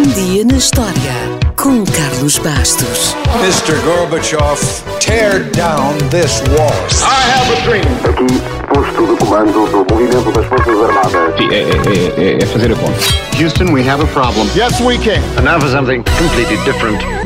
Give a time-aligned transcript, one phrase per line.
[0.00, 1.12] Um dia na história
[1.56, 3.14] com Carlos Bastos.
[3.42, 3.78] Mr.
[3.84, 4.58] Gorbachev,
[4.98, 6.72] tear down this wall.
[7.04, 7.84] I have a dream.
[8.08, 8.40] Aqui,
[8.72, 11.36] posto de comando do movimento das Forças Armadas.
[11.36, 12.98] Sim, é, é, é, é fazer a conta.
[13.38, 14.48] Houston, we have a problem.
[14.56, 15.20] Yes, we can.
[15.36, 17.19] And now for something completely different.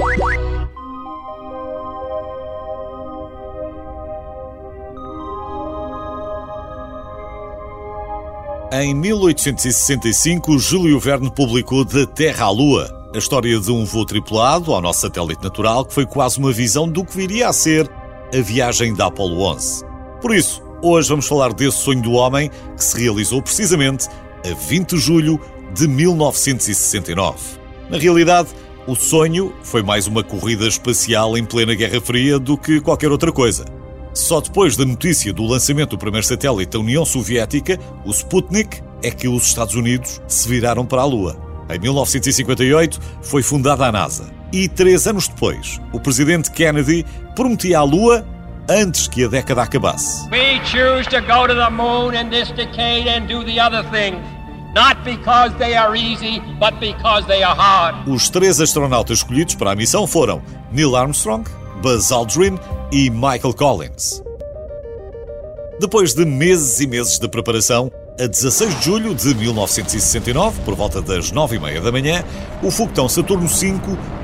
[8.76, 14.74] Em 1865, Júlio Verne publicou Da Terra à Lua, a história de um voo tripulado
[14.74, 17.88] ao nosso satélite natural, que foi quase uma visão do que viria a ser
[18.36, 19.84] a viagem da Apollo 11.
[20.20, 24.08] Por isso, hoje vamos falar desse sonho do homem que se realizou precisamente
[24.44, 25.40] a 20 de julho
[25.72, 27.38] de 1969.
[27.88, 28.48] Na realidade,
[28.88, 33.30] o sonho foi mais uma corrida espacial em plena Guerra Fria do que qualquer outra
[33.30, 33.64] coisa.
[34.14, 39.10] Só depois da notícia do lançamento do primeiro satélite da União Soviética, o Sputnik, é
[39.10, 41.36] que os Estados Unidos se viraram para a Lua.
[41.68, 44.32] Em 1958 foi fundada a NASA.
[44.52, 48.24] E três anos depois, o presidente Kennedy prometia a Lua
[48.68, 50.28] antes que a década acabasse.
[50.30, 54.22] We choose to go to the moon in this decade and do the other things.
[54.74, 58.08] Not because they are easy, but because they are hard.
[58.08, 60.40] Os três astronautas escolhidos para a missão foram
[60.72, 61.44] Neil Armstrong,
[61.82, 62.58] Buzz Aldrin
[62.92, 64.22] e Michael Collins.
[65.80, 71.02] Depois de meses e meses de preparação, a 16 de julho de 1969, por volta
[71.02, 72.24] das 9h30 da manhã,
[72.62, 73.74] o foguetão Saturno V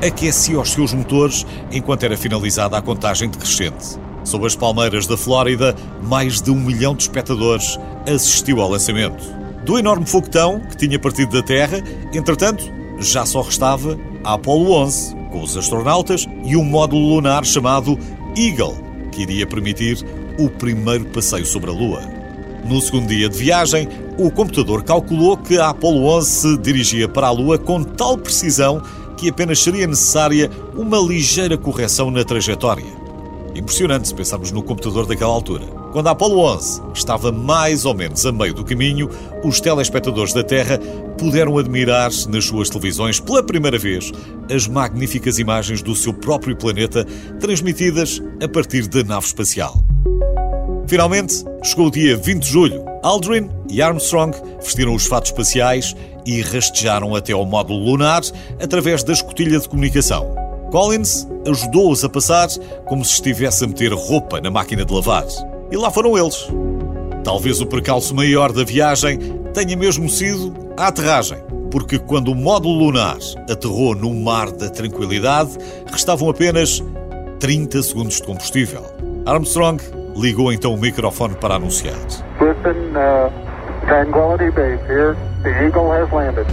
[0.07, 3.99] aquecia os seus motores enquanto era finalizada a contagem decrescente.
[4.23, 9.25] Sob as palmeiras da Flórida, mais de um milhão de espectadores assistiu ao lançamento.
[9.65, 11.83] Do enorme foguetão que tinha partido da Terra,
[12.15, 12.65] entretanto,
[13.01, 17.97] já só restava a Apollo 11, com os astronautas e um módulo lunar chamado
[18.37, 18.77] Eagle,
[19.13, 20.05] que iria permitir
[20.37, 22.03] o primeiro passeio sobre a Lua.
[22.65, 27.29] No segundo dia de viagem, o computador calculou que a Apollo 11 se dirigia para
[27.29, 28.83] a Lua com tal precisão
[29.17, 33.10] que apenas seria necessária uma ligeira correção na trajetória.
[33.55, 35.65] Impressionante se pensarmos no computador daquela altura.
[35.93, 39.11] Quando a Apollo 11 estava mais ou menos a meio do caminho,
[39.43, 40.79] os telespectadores da Terra
[41.19, 44.13] puderam admirar nas suas televisões pela primeira vez
[44.55, 47.05] as magníficas imagens do seu próprio planeta
[47.41, 49.83] transmitidas a partir da nave espacial.
[50.87, 52.85] Finalmente, chegou o dia 20 de julho.
[53.03, 55.95] Aldrin e Armstrong vestiram os fatos espaciais
[56.27, 58.23] e rastejaram até ao módulo lunar
[58.63, 60.40] através da escotilha de comunicação.
[60.71, 62.49] Collins ajudou-os a passar
[62.87, 65.27] como se estivesse a meter roupa na máquina de lavar.
[65.71, 66.49] E lá foram eles.
[67.25, 69.19] Talvez o percalço maior da viagem
[69.53, 71.39] tenha mesmo sido a aterragem,
[71.71, 73.19] porque quando o módulo lunar
[73.51, 75.59] aterrou no mar da tranquilidade,
[75.91, 76.83] restavam apenas
[77.41, 78.85] 30 segundos de combustível.
[79.27, 79.83] Armstrong
[80.17, 81.99] ligou então o microfone para anunciar.
[82.41, 83.31] Houston, uh,
[83.87, 85.17] Tranquility Base here.
[85.43, 86.47] The Eagle has landed.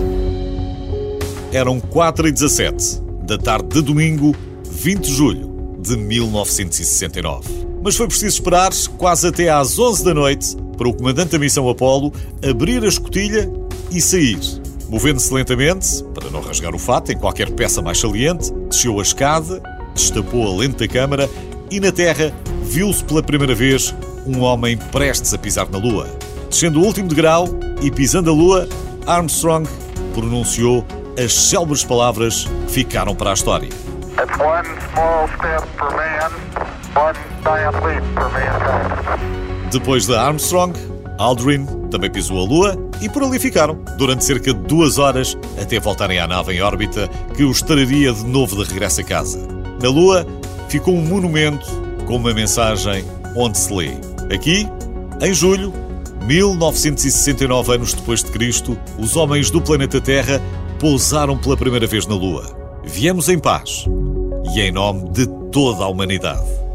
[1.53, 4.33] Eram 4 e 17 da tarde de domingo,
[4.71, 7.67] 20 de julho de 1969.
[7.83, 11.67] Mas foi preciso esperar quase até às 11 da noite para o comandante da missão
[11.67, 12.13] Apollo
[12.47, 13.51] abrir a escotilha
[13.91, 14.39] e sair.
[14.87, 19.61] Movendo-se lentamente, para não rasgar o fato em qualquer peça mais saliente, desceu a escada,
[19.93, 21.29] destapou a lente da câmara
[21.69, 22.33] e na Terra
[22.63, 23.93] viu-se pela primeira vez
[24.25, 26.07] um homem prestes a pisar na Lua.
[26.49, 27.49] Descendo o último degrau
[27.81, 28.69] e pisando a Lua,
[29.05, 29.67] Armstrong
[30.13, 30.85] pronunciou
[31.17, 33.69] as célebres palavras que ficaram para a história.
[34.15, 34.63] Man.
[39.71, 40.73] Depois da Armstrong,
[41.17, 45.79] Aldrin também pisou a Lua e por ali ficaram, durante cerca de duas horas, até
[45.79, 49.39] voltarem à nave em órbita que os traria de novo de regresso a casa.
[49.81, 50.25] Na Lua
[50.69, 51.65] ficou um monumento
[52.05, 53.05] com uma mensagem
[53.35, 53.91] onde se lê.
[54.33, 54.67] Aqui,
[55.21, 55.73] em julho,
[56.27, 60.41] 1969 anos depois de Cristo, os homens do planeta Terra
[60.79, 62.45] pousaram pela primeira vez na Lua.
[62.83, 63.85] Viemos em paz
[64.55, 66.66] e em nome de toda a humanidade.